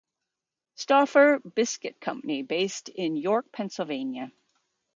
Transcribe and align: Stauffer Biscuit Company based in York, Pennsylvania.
Stauffer 0.73 1.37
Biscuit 1.41 2.01
Company 2.01 2.41
based 2.41 2.89
in 2.89 3.15
York, 3.15 3.51
Pennsylvania. 3.51 4.31